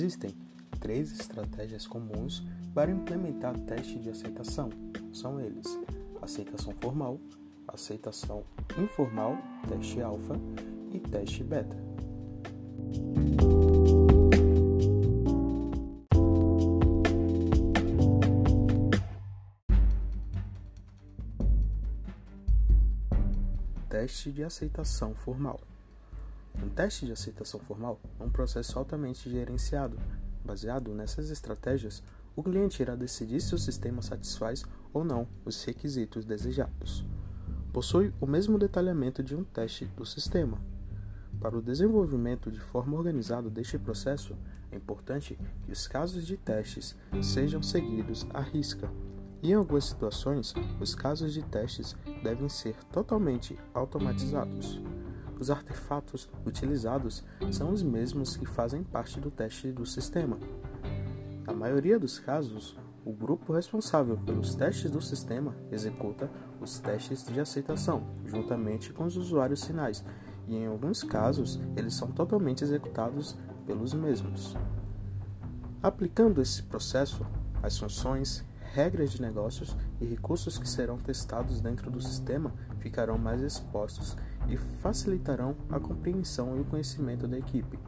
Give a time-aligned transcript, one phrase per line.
[0.00, 0.34] Existem
[0.80, 2.42] três estratégias comuns
[2.72, 4.70] para implementar teste de aceitação.
[5.12, 5.78] São eles:
[6.22, 7.20] aceitação formal,
[7.68, 8.42] aceitação
[8.78, 9.36] informal,
[9.68, 10.36] teste alfa
[10.90, 11.76] e teste beta.
[23.90, 25.60] Teste de aceitação formal.
[26.62, 29.98] Um teste de aceitação formal é um processo altamente gerenciado.
[30.44, 32.02] Baseado nessas estratégias,
[32.36, 37.04] o cliente irá decidir se o sistema satisfaz ou não os requisitos desejados.
[37.72, 40.58] Possui o mesmo detalhamento de um teste do sistema.
[41.40, 44.36] Para o desenvolvimento de forma organizada deste processo,
[44.70, 48.90] é importante que os casos de testes sejam seguidos à risca.
[49.42, 54.78] E em algumas situações, os casos de testes devem ser totalmente automatizados.
[55.40, 60.38] Os artefatos utilizados são os mesmos que fazem parte do teste do sistema.
[61.46, 67.40] Na maioria dos casos, o grupo responsável pelos testes do sistema executa os testes de
[67.40, 70.04] aceitação, juntamente com os usuários finais,
[70.46, 74.54] e em alguns casos eles são totalmente executados pelos mesmos.
[75.82, 77.24] Aplicando esse processo,
[77.62, 78.44] as funções,
[78.74, 84.16] regras de negócios e recursos que serão testados dentro do sistema ficarão mais expostos
[84.50, 87.78] e facilitarão a compreensão e o conhecimento da equipe.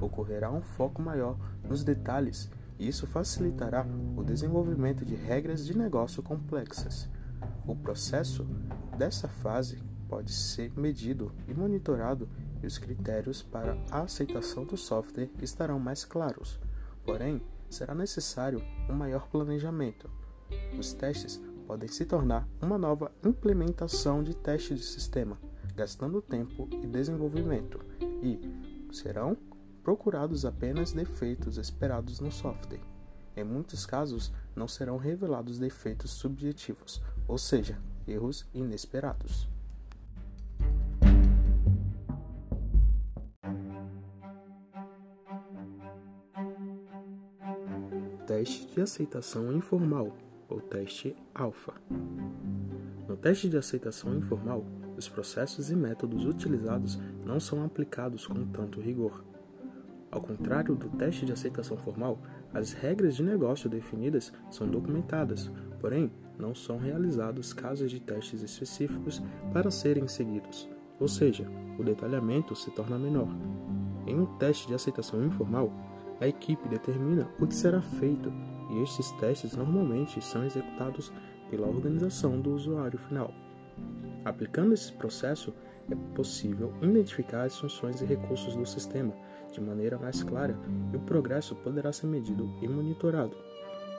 [0.00, 1.36] Ocorrerá um foco maior
[1.68, 3.86] nos detalhes e isso facilitará
[4.16, 7.08] o desenvolvimento de regras de negócio complexas.
[7.66, 8.44] O processo
[8.96, 9.78] dessa fase
[10.08, 12.28] pode ser medido e monitorado
[12.62, 16.58] e os critérios para a aceitação do software estarão mais claros.
[17.04, 20.10] Porém, será necessário um maior planejamento.
[20.78, 25.38] Os testes podem se tornar uma nova implementação de teste de sistema,
[25.76, 27.78] gastando tempo e desenvolvimento,
[28.22, 28.40] e
[28.90, 29.36] serão
[29.84, 32.80] procurados apenas defeitos esperados no software.
[33.36, 37.78] Em muitos casos, não serão revelados defeitos subjetivos, ou seja,
[38.08, 39.46] erros inesperados.
[48.26, 50.16] Teste de aceitação informal,
[50.48, 51.74] ou teste alfa.
[53.06, 54.64] No teste de aceitação informal,
[54.96, 59.24] os processos e métodos utilizados não são aplicados com tanto rigor.
[60.10, 62.22] Ao contrário do teste de aceitação formal,
[62.54, 69.22] as regras de negócio definidas são documentadas, porém, não são realizados casos de testes específicos
[69.52, 70.68] para serem seguidos,
[70.98, 71.46] ou seja,
[71.78, 73.28] o detalhamento se torna menor.
[74.06, 75.72] Em um teste de aceitação informal,
[76.20, 78.32] a equipe determina o que será feito
[78.70, 81.12] e estes testes normalmente são executados
[81.50, 83.32] pela organização do usuário final.
[84.26, 85.54] Aplicando esse processo,
[85.88, 89.14] é possível identificar as funções e recursos do sistema
[89.52, 90.58] de maneira mais clara
[90.92, 93.36] e o progresso poderá ser medido e monitorado.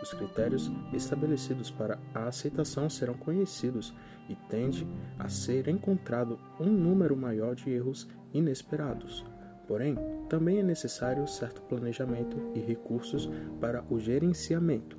[0.03, 3.93] Os critérios estabelecidos para a aceitação serão conhecidos
[4.27, 4.85] e tende
[5.17, 9.25] a ser encontrado um número maior de erros inesperados.
[9.65, 13.29] Porém, também é necessário certo planejamento e recursos
[13.61, 14.97] para o gerenciamento.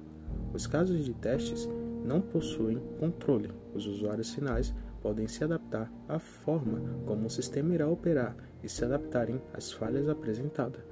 [0.55, 1.69] Os casos de testes
[2.03, 3.51] não possuem controle.
[3.75, 8.85] Os usuários finais podem se adaptar à forma como o sistema irá operar e se
[8.85, 10.83] adaptarem às falhas apresentadas.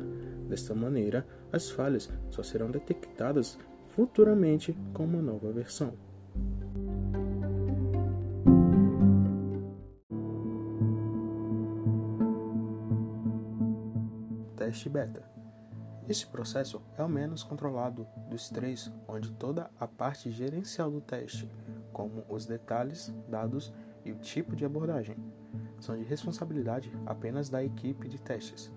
[0.48, 3.58] Desta maneira, as falhas só serão detectadas
[3.88, 5.94] futuramente com uma nova versão.
[14.56, 15.36] Teste beta.
[16.08, 21.50] Este processo é o menos controlado dos três, onde toda a parte gerencial do teste,
[21.92, 23.72] como os detalhes, dados
[24.06, 25.16] e o tipo de abordagem,
[25.80, 28.72] são de responsabilidade apenas da equipe de testes.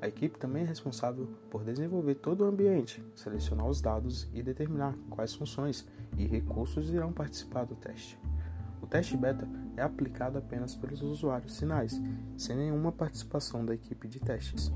[0.00, 4.96] A equipe também é responsável por desenvolver todo o ambiente, selecionar os dados e determinar
[5.08, 5.86] quais funções
[6.18, 8.18] e recursos irão participar do teste.
[8.82, 12.02] O teste beta é aplicado apenas pelos usuários finais,
[12.36, 14.72] sem nenhuma participação da equipe de testes.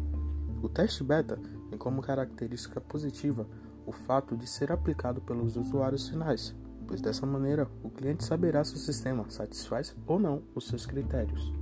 [0.62, 1.36] O teste beta
[1.68, 3.48] tem como característica positiva
[3.84, 6.54] o fato de ser aplicado pelos usuários finais,
[6.86, 11.52] pois dessa maneira o cliente saberá se o sistema satisfaz ou não os seus critérios.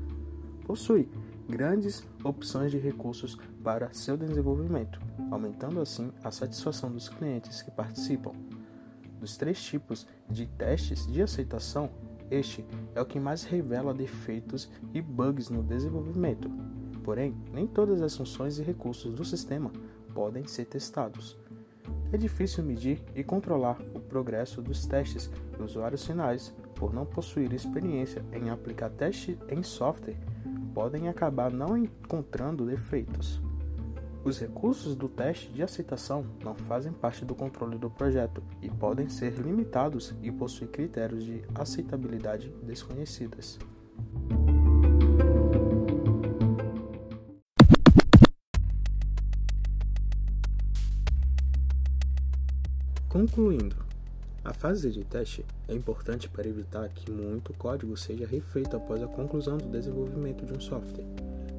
[0.67, 1.09] Possui
[1.49, 4.99] grandes opções de recursos para seu desenvolvimento,
[5.31, 8.33] aumentando assim a satisfação dos clientes que participam.
[9.21, 11.91] Dos três tipos de testes de aceitação,
[12.31, 16.51] este é o que mais revela defeitos e bugs no desenvolvimento.
[17.03, 19.71] Porém, nem todas as funções e recursos do sistema
[20.15, 21.37] podem ser testados.
[22.15, 27.53] É difícil medir e controlar o progresso dos testes de usuários finais por não possuir
[27.53, 30.17] experiência em aplicar testes em software,
[30.73, 33.43] podem acabar não encontrando defeitos.
[34.23, 39.09] Os recursos do teste de aceitação não fazem parte do controle do projeto e podem
[39.09, 43.59] ser limitados e possuem critérios de aceitabilidade desconhecidas.
[53.15, 53.77] Concluindo,
[54.45, 59.07] a fase de teste é importante para evitar que muito código seja refeito após a
[59.07, 61.07] conclusão do desenvolvimento de um software.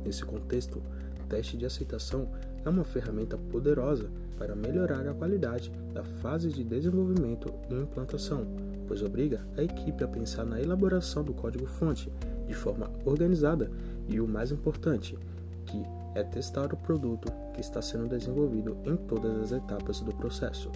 [0.04, 0.84] Nesse contexto,
[1.30, 2.28] teste de aceitação
[2.66, 8.46] é uma ferramenta poderosa para melhorar a qualidade da fase de desenvolvimento e implantação,
[8.86, 12.12] pois obriga a equipe a pensar na elaboração do código-fonte
[12.46, 13.72] de forma organizada
[14.10, 15.18] e, o mais importante,
[15.66, 15.82] que
[16.16, 20.70] é testar o produto que está sendo desenvolvido em todas as etapas do processo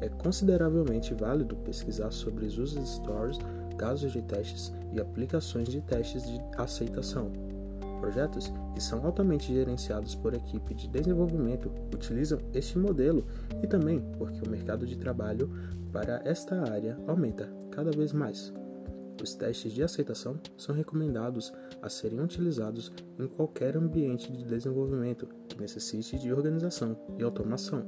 [0.00, 3.38] é consideravelmente válido pesquisar sobre os user stories,
[3.76, 7.30] casos de testes e aplicações de testes de aceitação.
[8.00, 13.26] Projetos que são altamente gerenciados por equipe de desenvolvimento utilizam este modelo
[13.62, 15.50] e também porque o mercado de trabalho
[15.92, 18.52] para esta área aumenta cada vez mais.
[19.22, 25.60] Os testes de aceitação são recomendados a serem utilizados em qualquer ambiente de desenvolvimento que
[25.60, 27.84] necessite de organização e automação.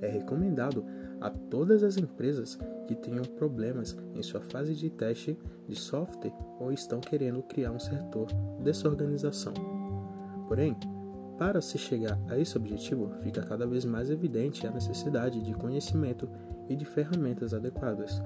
[0.00, 0.84] É recomendado
[1.22, 5.38] a todas as empresas que tenham problemas em sua fase de teste
[5.68, 8.26] de software ou estão querendo criar um setor
[8.60, 9.54] dessa organização.
[10.48, 10.76] Porém,
[11.38, 16.28] para se chegar a esse objetivo, fica cada vez mais evidente a necessidade de conhecimento
[16.68, 18.20] e de ferramentas adequadas.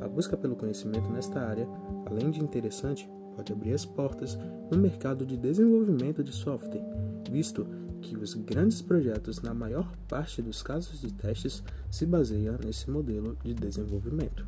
[0.00, 1.68] A busca pelo conhecimento nesta área,
[2.06, 4.38] além de interessante, pode abrir as portas
[4.70, 6.84] no mercado de desenvolvimento de software,
[7.30, 7.66] visto
[8.00, 13.36] que os grandes projetos, na maior parte dos casos de testes, se baseiam nesse modelo
[13.44, 14.46] de desenvolvimento.